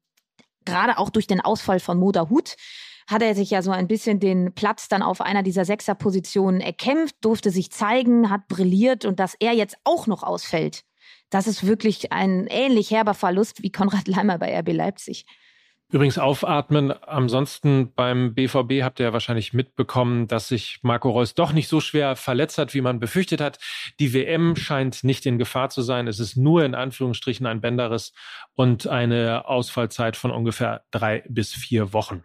gerade 0.66 0.98
auch 0.98 1.10
durch 1.10 1.28
den 1.28 1.42
Ausfall 1.42 1.80
von 1.80 1.98
Moda 1.98 2.30
Hut 2.30 2.56
hat 3.12 3.22
er 3.22 3.36
sich 3.36 3.52
ja 3.52 3.62
so 3.62 3.72
ein 3.72 3.88
bisschen 3.88 4.20
den 4.20 4.54
Platz 4.54 4.88
dann 4.88 5.04
auf 5.04 5.22
einer 5.22 5.44
dieser 5.44 5.66
Sechserpositionen 5.66 6.62
erkämpft, 6.62 7.16
durfte 7.22 7.52
sich 7.52 7.72
zeigen, 7.72 8.30
hat 8.30 8.48
brilliert 8.48 9.06
und 9.06 9.20
dass 9.20 9.36
er 9.40 9.54
jetzt 9.54 9.78
auch 9.84 10.08
noch 10.08 10.24
ausfällt. 10.24 10.84
Das 11.30 11.48
ist 11.48 11.66
wirklich 11.66 12.12
ein 12.12 12.48
ähnlich 12.48 12.92
herber 12.92 13.14
Verlust 13.14 13.64
wie 13.64 13.72
Konrad 13.72 14.08
Leimer 14.08 14.38
bei 14.38 14.58
RB 14.60 14.74
Leipzig. 14.74 15.26
Übrigens 15.92 16.18
aufatmen. 16.18 16.92
Ansonsten 16.92 17.94
beim 17.94 18.34
BVB 18.34 18.82
habt 18.82 19.02
ihr 19.02 19.08
ja 19.08 19.14
wahrscheinlich 19.14 19.52
mitbekommen, 19.52 20.28
dass 20.28 20.48
sich 20.48 20.80
Marco 20.84 21.10
Reus 21.10 21.36
doch 21.36 21.52
nicht 21.52 21.68
so 21.68 21.82
schwer 21.82 22.16
verletzt 22.16 22.58
hat, 22.58 22.74
wie 22.74 22.80
man 22.80 23.02
befürchtet 23.02 23.42
hat. 23.42 23.60
Die 24.00 24.14
WM 24.14 24.56
scheint 24.56 25.04
nicht 25.04 25.26
in 25.26 25.38
Gefahr 25.38 25.70
zu 25.70 25.82
sein. 25.82 26.08
Es 26.08 26.20
ist 26.20 26.38
nur 26.38 26.64
in 26.64 26.76
Anführungsstrichen 26.76 27.46
ein 27.46 27.60
Bänderriss 27.60 28.14
und 28.54 28.88
eine 28.88 29.50
Ausfallzeit 29.50 30.16
von 30.16 30.32
ungefähr 30.32 30.86
drei 30.92 31.24
bis 31.28 31.54
vier 31.54 31.92
Wochen. 31.92 32.24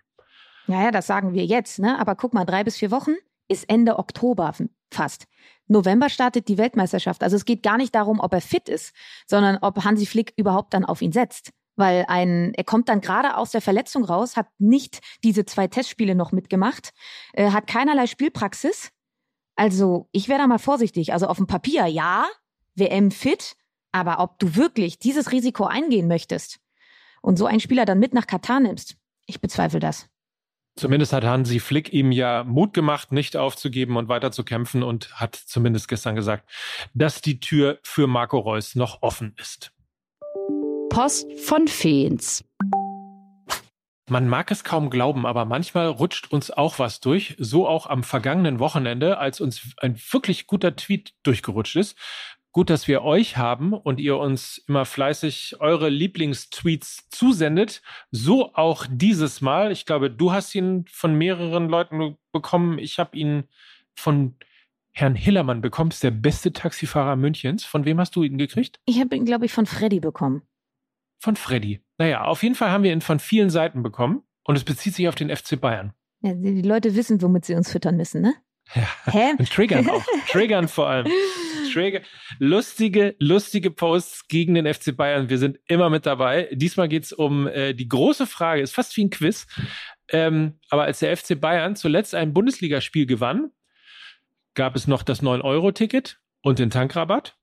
Ja, 0.67 0.83
ja, 0.83 0.91
das 0.91 1.07
sagen 1.07 1.33
wir 1.33 1.45
jetzt, 1.45 1.79
ne? 1.79 1.99
Aber 1.99 2.17
guck 2.17 2.35
mal, 2.35 2.45
drei 2.45 2.65
bis 2.65 2.77
vier 2.77 2.91
Wochen 2.91 3.15
ist 3.49 3.69
Ende 3.69 3.99
Oktober 3.99 4.53
fast. 4.93 5.27
November 5.69 6.09
startet 6.09 6.49
die 6.49 6.59
Weltmeisterschaft. 6.59 7.23
Also 7.23 7.37
es 7.37 7.45
geht 7.45 7.63
gar 7.63 7.77
nicht 7.77 7.95
darum, 7.95 8.21
ob 8.21 8.33
er 8.33 8.41
fit 8.41 8.69
ist, 8.69 8.95
sondern 9.27 9.59
ob 9.61 9.85
Hansi 9.85 10.07
Flick 10.07 10.33
überhaupt 10.37 10.75
dann 10.75 10.85
auf 10.85 11.03
ihn 11.03 11.13
setzt. 11.13 11.51
Weil 11.77 12.07
ein, 12.09 12.55
er 12.55 12.65
kommt 12.65 12.89
dann 12.89 13.01
gerade 13.01 13.37
aus 13.37 13.51
der 13.51 13.61
Verletzung 13.61 14.05
raus, 14.05 14.37
hat 14.37 14.49
nicht 14.59 15.01
diese 15.23 15.45
zwei 15.45 15.67
Testspiele 15.67 16.15
noch 16.15 16.33
mitgemacht, 16.33 16.93
äh, 17.35 17.51
hat 17.51 17.67
keinerlei 17.67 18.07
Spielpraxis. 18.07 18.91
Also 19.57 20.09
ich 20.13 20.29
wäre 20.29 20.41
da 20.41 20.47
mal 20.47 20.59
vorsichtig. 20.59 21.13
Also 21.13 21.27
auf 21.27 21.37
dem 21.37 21.47
Papier 21.47 21.87
ja, 21.87 22.27
WM 22.75 23.11
fit, 23.11 23.57
aber 23.93 24.21
ob 24.21 24.39
du 24.39 24.55
wirklich 24.57 24.99
dieses 24.99 25.33
Risiko 25.33 25.65
eingehen 25.65 26.09
möchtest 26.09 26.61
und 27.21 27.37
so 27.37 27.47
einen 27.47 27.61
Spieler 27.61 27.85
dann 27.85 27.99
mit 27.99 28.15
nach 28.15 28.27
Katar 28.27 28.61
nimmst, 28.61 28.97
ich 29.27 29.41
bezweifle 29.41 29.81
das. 29.81 30.09
Zumindest 30.79 31.15
hat 31.15 31.25
Hansi 31.25 31.59
Flick 31.59 31.95
ihm 31.95 32.13
ja 32.13 32.45
Mut 32.45 32.75
gemacht, 32.75 33.11
nicht 33.11 33.35
aufzugeben 33.35 33.97
und 33.97 34.09
weiter 34.09 34.31
zu 34.31 34.45
kämpfen 34.45 34.83
und 34.83 35.11
hat 35.15 35.35
zumindest 35.35 35.89
gestern 35.89 36.15
gesagt, 36.15 36.51
dass 36.93 37.23
die 37.23 37.41
Tür 37.41 37.79
für 37.83 38.07
Marco 38.07 38.39
Reus 38.39 38.75
noch 38.75 39.01
offen 39.01 39.35
ist. 39.39 39.73
Post 40.91 41.33
von 41.41 41.67
Feens. 41.67 42.45
Man 44.09 44.29
mag 44.29 44.51
es 44.51 44.65
kaum 44.65 44.91
glauben, 44.91 45.27
aber 45.27 45.47
manchmal 45.47 45.89
rutscht 45.89 46.31
uns 46.31 46.51
auch 46.51 46.79
was 46.79 47.01
durch. 47.01 47.35
So 47.39 47.67
auch 47.67 47.87
am 47.87 48.05
vergangenen 48.05 48.61
Wochenende, 48.61 49.19
als 49.19 49.41
uns 49.41 49.75
ein 49.79 49.99
wirklich 50.13 50.47
guter 50.47 50.77
Tweet 50.77 51.15
durchgerutscht 51.25 51.77
ist. 51.77 51.99
Gut, 52.57 52.71
dass 52.71 52.89
wir 52.89 53.03
euch 53.03 53.37
haben 53.37 53.75
und 53.75 54.01
ihr 54.01 54.17
uns 54.17 54.65
immer 54.67 54.87
fleißig 54.87 55.57
eure 55.61 55.91
Lieblingstweets 55.91 57.07
zusendet. 57.11 57.83
So 58.11 58.55
auch 58.55 58.87
dieses 58.89 59.43
Mal. 59.43 59.73
Ich 59.73 59.85
glaube, 59.85 60.11
du 60.11 60.33
hast 60.33 60.55
ihn 60.55 60.87
von 60.91 61.15
mehreren 61.19 61.69
Leuten 61.69 62.17
bekommen. 62.33 62.79
Ich 62.79 62.99
habe 62.99 63.15
ihn 63.15 63.45
von 63.95 64.37
Herrn 64.93 65.15
Hillermann 65.15 65.61
bekommen. 65.61 65.91
Das 65.91 65.99
ist 65.99 66.05
der 66.05 66.13
beste 66.13 66.55
Taxifahrer 66.55 67.15
Münchens. 67.17 67.63
Von 67.67 67.85
wem 67.85 68.01
hast 68.01 68.17
du 68.17 68.23
ihn 68.23 68.39
gekriegt? 68.39 68.81
Ich 68.87 69.01
habe 69.01 69.15
ihn, 69.15 69.27
glaube 69.27 69.45
ich, 69.45 69.53
von 69.53 69.67
Freddy 69.67 70.01
bekommen. 70.01 70.41
Von 71.19 71.37
Freddy. 71.37 71.83
Naja, 71.99 72.25
auf 72.25 72.43
jeden 72.43 72.55
Fall 72.55 72.71
haben 72.71 72.85
wir 72.85 72.93
ihn 72.95 73.03
von 73.03 73.19
vielen 73.19 73.51
Seiten 73.51 73.83
bekommen. 73.83 74.23
Und 74.45 74.57
es 74.57 74.65
bezieht 74.65 74.95
sich 74.95 75.09
auf 75.09 75.15
den 75.15 75.29
FC 75.29 75.61
Bayern. 75.61 75.93
Ja, 76.23 76.33
die 76.33 76.63
Leute 76.63 76.95
wissen, 76.95 77.21
womit 77.21 77.45
sie 77.45 77.55
uns 77.55 77.71
füttern 77.71 77.99
müssen, 77.99 78.23
ne? 78.23 78.33
Ja. 78.75 78.89
Hä? 79.13 79.35
Und 79.39 79.51
triggern 79.51 79.91
auch. 79.91 80.03
triggern 80.31 80.69
vor 80.69 80.89
allem. 80.89 81.07
Trigger. 81.77 82.01
Lustige, 82.39 83.15
lustige 83.19 83.71
Posts 83.71 84.29
gegen 84.29 84.55
den 84.55 84.73
FC 84.73 84.97
Bayern. 84.97 85.29
Wir 85.29 85.39
sind 85.39 85.59
immer 85.67 85.91
mit 85.91 86.07
dabei. 86.07 86.49
Diesmal 86.53 86.89
geht 86.89 87.05
es 87.05 87.13
um 87.13 87.47
äh, 87.47 87.75
die 87.75 87.89
große 87.89 88.27
Frage, 88.27 88.63
ist 88.63 88.75
fast 88.75 88.97
wie 88.97 89.05
ein 89.05 89.11
Quiz. 89.11 89.47
Ähm, 90.09 90.59
aber 90.71 90.85
als 90.85 91.01
der 91.01 91.15
FC 91.15 91.39
Bayern 91.39 91.77
zuletzt 91.77 92.15
ein 92.15 92.33
Bundesligaspiel 92.33 93.07
gewann, 93.07 93.51
gab 94.55 94.75
es 94.75 94.87
noch 94.87 95.03
das 95.03 95.23
9-Euro-Ticket 95.23 96.19
und 96.41 96.59
den 96.59 96.71
Tankrabatt. 96.71 97.37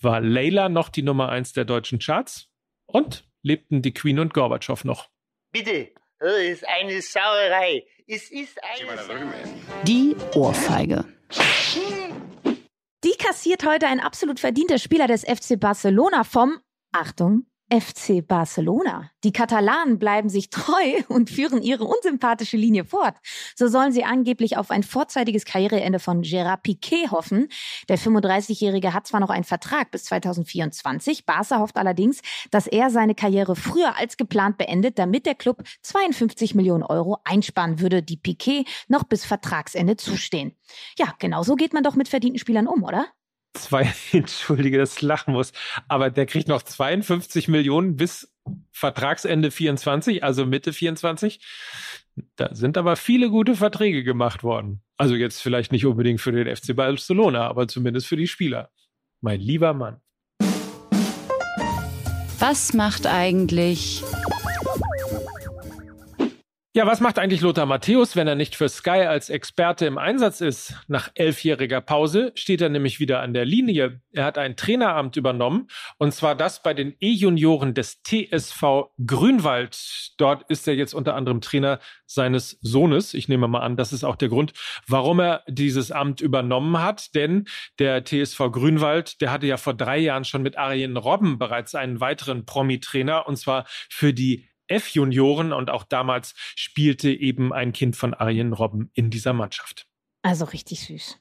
War 0.00 0.20
Leila 0.20 0.68
noch 0.68 0.90
die 0.90 1.02
Nummer 1.02 1.30
1 1.30 1.54
der 1.54 1.64
deutschen 1.64 2.00
Charts 2.00 2.50
und 2.84 3.24
lebten 3.42 3.80
die 3.80 3.94
Queen 3.94 4.18
und 4.18 4.34
Gorbatschow 4.34 4.84
noch. 4.84 5.08
Bitte, 5.52 5.90
das 6.18 6.36
ist 6.38 6.68
eine 6.68 7.00
Sauerei. 7.00 7.84
Es 8.06 8.30
ist 8.30 8.58
eine 8.62 8.98
Sauerei. 8.98 9.44
Die 9.84 10.14
Ohrfeige. 10.34 11.06
Kassiert 13.22 13.64
heute 13.64 13.86
ein 13.86 14.00
absolut 14.00 14.40
verdienter 14.40 14.78
Spieler 14.78 15.06
des 15.06 15.22
FC 15.22 15.58
Barcelona 15.58 16.24
vom, 16.24 16.58
Achtung, 16.90 17.46
FC 17.72 18.26
Barcelona. 18.26 19.10
Die 19.24 19.32
Katalanen 19.32 19.98
bleiben 19.98 20.28
sich 20.28 20.50
treu 20.50 21.00
und 21.08 21.30
führen 21.30 21.62
ihre 21.62 21.84
unsympathische 21.84 22.58
Linie 22.58 22.84
fort. 22.84 23.16
So 23.56 23.66
sollen 23.66 23.92
sie 23.92 24.04
angeblich 24.04 24.58
auf 24.58 24.70
ein 24.70 24.82
vorzeitiges 24.82 25.46
Karriereende 25.46 25.98
von 25.98 26.20
Gerard 26.20 26.64
Piquet 26.64 27.10
hoffen. 27.10 27.48
Der 27.88 27.98
35-Jährige 27.98 28.92
hat 28.92 29.06
zwar 29.06 29.20
noch 29.20 29.30
einen 29.30 29.44
Vertrag 29.44 29.90
bis 29.90 30.04
2024. 30.04 31.24
Barca 31.24 31.60
hofft 31.60 31.78
allerdings, 31.78 32.20
dass 32.50 32.66
er 32.66 32.90
seine 32.90 33.14
Karriere 33.14 33.56
früher 33.56 33.96
als 33.96 34.18
geplant 34.18 34.58
beendet, 34.58 34.98
damit 34.98 35.24
der 35.24 35.34
Club 35.34 35.62
52 35.80 36.54
Millionen 36.54 36.82
Euro 36.82 37.20
einsparen 37.24 37.80
würde, 37.80 38.02
die 38.02 38.18
Piquet 38.18 38.66
noch 38.88 39.04
bis 39.04 39.24
Vertragsende 39.24 39.96
zustehen. 39.96 40.54
Ja, 40.98 41.14
genauso 41.18 41.54
geht 41.54 41.72
man 41.72 41.82
doch 41.82 41.94
mit 41.94 42.08
verdienten 42.08 42.38
Spielern 42.38 42.66
um, 42.66 42.82
oder? 42.82 43.06
Zwei, 43.54 43.92
entschuldige, 44.12 44.78
das 44.78 45.02
lachen 45.02 45.34
muss, 45.34 45.52
aber 45.88 46.10
der 46.10 46.26
kriegt 46.26 46.48
noch 46.48 46.62
52 46.62 47.48
Millionen 47.48 47.96
bis 47.96 48.32
Vertragsende 48.72 49.50
24, 49.50 50.24
also 50.24 50.46
Mitte 50.46 50.72
24. 50.72 51.40
Da 52.36 52.54
sind 52.54 52.76
aber 52.76 52.96
viele 52.96 53.30
gute 53.30 53.54
Verträge 53.54 54.02
gemacht 54.02 54.42
worden. 54.42 54.82
Also 54.96 55.14
jetzt 55.14 55.40
vielleicht 55.40 55.72
nicht 55.72 55.86
unbedingt 55.86 56.20
für 56.20 56.32
den 56.32 56.54
FC 56.54 56.74
Barcelona, 56.74 57.46
aber 57.46 57.68
zumindest 57.68 58.06
für 58.06 58.16
die 58.16 58.26
Spieler. 58.26 58.70
Mein 59.20 59.40
lieber 59.40 59.72
Mann. 59.72 60.00
Was 62.38 62.74
macht 62.74 63.06
eigentlich 63.06 64.02
ja, 66.74 66.86
was 66.86 67.00
macht 67.00 67.18
eigentlich 67.18 67.42
Lothar 67.42 67.66
Matthäus, 67.66 68.16
wenn 68.16 68.26
er 68.26 68.34
nicht 68.34 68.56
für 68.56 68.66
Sky 68.66 69.04
als 69.06 69.28
Experte 69.28 69.84
im 69.84 69.98
Einsatz 69.98 70.40
ist? 70.40 70.74
Nach 70.88 71.10
elfjähriger 71.14 71.82
Pause 71.82 72.32
steht 72.34 72.62
er 72.62 72.70
nämlich 72.70 72.98
wieder 72.98 73.20
an 73.20 73.34
der 73.34 73.44
Linie. 73.44 74.00
Er 74.10 74.24
hat 74.24 74.38
ein 74.38 74.56
Traineramt 74.56 75.16
übernommen 75.16 75.68
und 75.98 76.14
zwar 76.14 76.34
das 76.34 76.62
bei 76.62 76.72
den 76.72 76.94
E-Junioren 76.98 77.74
des 77.74 78.02
TSV 78.02 78.90
Grünwald. 79.04 80.14
Dort 80.16 80.48
ist 80.50 80.66
er 80.66 80.74
jetzt 80.74 80.94
unter 80.94 81.14
anderem 81.14 81.42
Trainer 81.42 81.78
seines 82.06 82.58
Sohnes. 82.62 83.12
Ich 83.12 83.28
nehme 83.28 83.48
mal 83.48 83.60
an, 83.60 83.76
das 83.76 83.92
ist 83.92 84.02
auch 84.02 84.16
der 84.16 84.30
Grund, 84.30 84.54
warum 84.86 85.20
er 85.20 85.42
dieses 85.48 85.92
Amt 85.92 86.22
übernommen 86.22 86.78
hat. 86.80 87.14
Denn 87.14 87.44
der 87.80 88.02
TSV 88.02 88.50
Grünwald, 88.50 89.20
der 89.20 89.30
hatte 89.30 89.46
ja 89.46 89.58
vor 89.58 89.74
drei 89.74 89.98
Jahren 89.98 90.24
schon 90.24 90.42
mit 90.42 90.56
Arjen 90.56 90.96
Robben 90.96 91.38
bereits 91.38 91.74
einen 91.74 92.00
weiteren 92.00 92.46
Promi-Trainer 92.46 93.26
und 93.26 93.36
zwar 93.36 93.66
für 93.90 94.14
die 94.14 94.48
F-Junioren 94.72 95.52
und 95.52 95.70
auch 95.70 95.84
damals 95.84 96.34
spielte 96.36 97.10
eben 97.10 97.52
ein 97.52 97.72
Kind 97.72 97.96
von 97.96 98.14
Arjen 98.14 98.52
Robben 98.52 98.90
in 98.94 99.10
dieser 99.10 99.32
Mannschaft. 99.32 99.86
Also 100.22 100.44
richtig 100.46 100.80
süß. 100.80 101.18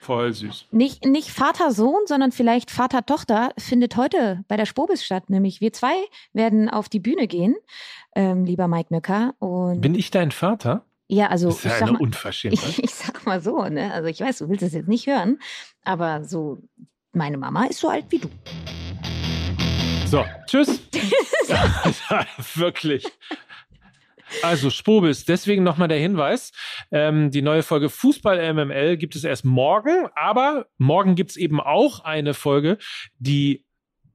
Voll 0.00 0.32
süß. 0.32 0.66
Nicht, 0.72 1.04
nicht 1.04 1.30
Vater-Sohn, 1.30 2.06
sondern 2.06 2.32
vielleicht 2.32 2.70
Vater-Tochter 2.70 3.52
findet 3.58 3.96
heute 3.96 4.44
bei 4.48 4.56
der 4.56 4.66
Spobis 4.66 5.04
statt. 5.04 5.30
Nämlich 5.30 5.60
wir 5.60 5.72
zwei 5.72 5.94
werden 6.32 6.68
auf 6.68 6.88
die 6.88 7.00
Bühne 7.00 7.26
gehen, 7.28 7.56
ähm, 8.14 8.44
lieber 8.44 8.68
Mike 8.68 8.92
Nöcker. 8.92 9.34
Und 9.38 9.80
Bin 9.80 9.94
ich 9.94 10.10
dein 10.10 10.30
Vater? 10.32 10.84
Ja, 11.08 11.26
also 11.26 11.48
das 11.48 11.58
ist 11.58 11.64
ja 11.64 11.70
ich, 11.70 11.76
eine 11.76 11.86
sag 11.86 11.92
mal, 11.92 12.00
Unverschämtheit. 12.00 12.68
ich, 12.78 12.84
ich 12.84 12.94
sag 12.94 13.26
mal 13.26 13.40
so, 13.40 13.64
ne? 13.64 13.92
Also 13.92 14.08
ich 14.08 14.20
weiß, 14.20 14.38
du 14.38 14.48
willst 14.48 14.62
es 14.62 14.72
jetzt 14.72 14.88
nicht 14.88 15.06
hören, 15.06 15.38
aber 15.84 16.24
so, 16.24 16.58
meine 17.12 17.36
Mama 17.36 17.64
ist 17.64 17.80
so 17.80 17.88
alt 17.88 18.06
wie 18.10 18.18
du. 18.18 18.28
So, 20.10 20.24
tschüss. 20.44 20.80
Wirklich. 22.56 23.06
Also 24.42 24.68
Spobis, 24.68 25.24
deswegen 25.24 25.62
nochmal 25.62 25.86
der 25.86 26.00
Hinweis. 26.00 26.50
Ähm, 26.90 27.30
die 27.30 27.42
neue 27.42 27.62
Folge 27.62 27.88
Fußball 27.88 28.52
MML 28.54 28.96
gibt 28.96 29.14
es 29.14 29.22
erst 29.22 29.44
morgen, 29.44 30.08
aber 30.16 30.66
morgen 30.78 31.14
gibt 31.14 31.30
es 31.30 31.36
eben 31.36 31.60
auch 31.60 32.00
eine 32.00 32.34
Folge, 32.34 32.78
die 33.18 33.64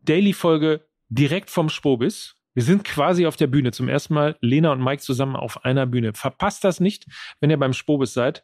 Daily-Folge 0.01 0.85
direkt 1.07 1.49
vom 1.49 1.69
Spobis. 1.69 2.35
Wir 2.53 2.63
sind 2.63 2.83
quasi 2.83 3.25
auf 3.25 3.37
der 3.37 3.47
Bühne. 3.47 3.71
Zum 3.71 3.87
ersten 3.87 4.15
Mal 4.15 4.35
Lena 4.41 4.73
und 4.73 4.83
Mike 4.83 5.01
zusammen 5.01 5.37
auf 5.37 5.63
einer 5.63 5.85
Bühne. 5.85 6.13
Verpasst 6.13 6.65
das 6.65 6.81
nicht, 6.81 7.05
wenn 7.39 7.49
ihr 7.49 7.57
beim 7.57 7.71
Spobis 7.71 8.13
seid. 8.13 8.43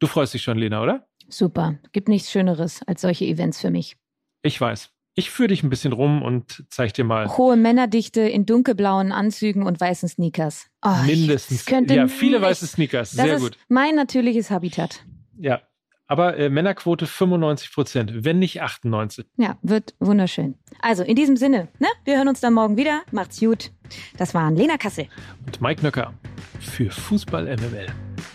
Du 0.00 0.08
freust 0.08 0.34
dich 0.34 0.42
schon, 0.42 0.58
Lena, 0.58 0.82
oder? 0.82 1.06
Super. 1.28 1.78
Gibt 1.92 2.08
nichts 2.08 2.32
Schöneres 2.32 2.82
als 2.88 3.02
solche 3.02 3.26
Events 3.26 3.60
für 3.60 3.70
mich. 3.70 3.96
Ich 4.42 4.60
weiß. 4.60 4.92
Ich 5.14 5.30
führe 5.30 5.48
dich 5.48 5.62
ein 5.62 5.70
bisschen 5.70 5.92
rum 5.92 6.22
und 6.22 6.64
zeig 6.70 6.94
dir 6.94 7.04
mal. 7.04 7.36
Hohe 7.36 7.56
Männerdichte 7.56 8.20
in 8.20 8.46
dunkelblauen 8.46 9.12
Anzügen 9.12 9.64
und 9.64 9.80
weißen 9.80 10.08
Sneakers. 10.08 10.66
Oh, 10.82 11.02
Mindestens. 11.04 11.66
ja, 11.68 12.08
viele 12.08 12.40
weiße 12.40 12.66
Sneakers. 12.66 13.12
Sehr 13.12 13.38
gut. 13.38 13.58
Mein 13.68 13.96
natürliches 13.96 14.50
Habitat. 14.50 15.04
Ja. 15.36 15.60
Aber 16.06 16.36
äh, 16.36 16.50
Männerquote 16.50 17.06
95 17.06 17.72
Prozent, 17.72 18.24
wenn 18.24 18.40
nicht 18.40 18.60
98. 18.60 19.26
Ja, 19.36 19.58
wird 19.62 19.94
wunderschön. 20.00 20.56
Also 20.80 21.04
in 21.04 21.14
diesem 21.14 21.36
Sinne, 21.36 21.68
ne? 21.78 21.86
wir 22.04 22.16
hören 22.16 22.26
uns 22.26 22.40
dann 22.40 22.52
morgen 22.52 22.76
wieder. 22.76 23.02
Macht's 23.12 23.38
gut. 23.38 23.70
Das 24.16 24.34
waren 24.34 24.56
Lena 24.56 24.76
Kassel. 24.76 25.06
Und 25.46 25.60
Mike 25.60 25.84
Nöcker 25.84 26.12
für 26.58 26.90
Fußball 26.90 27.44
MML. 27.44 27.86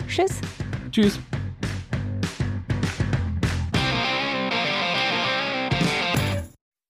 Tschüss. 0.08 0.39
Tschüss. 0.89 1.20